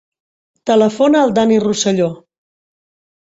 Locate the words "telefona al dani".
0.69-1.59